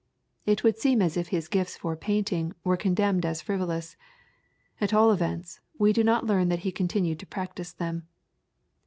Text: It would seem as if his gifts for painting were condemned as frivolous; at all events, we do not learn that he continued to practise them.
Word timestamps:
It 0.47 0.63
would 0.63 0.79
seem 0.79 0.99
as 0.99 1.15
if 1.15 1.27
his 1.27 1.47
gifts 1.47 1.77
for 1.77 1.95
painting 1.95 2.55
were 2.63 2.75
condemned 2.75 3.23
as 3.23 3.39
frivolous; 3.43 3.95
at 4.79 4.95
all 4.95 5.11
events, 5.11 5.59
we 5.77 5.93
do 5.93 6.03
not 6.03 6.25
learn 6.25 6.49
that 6.49 6.61
he 6.65 6.71
continued 6.71 7.19
to 7.19 7.27
practise 7.27 7.71
them. 7.71 8.07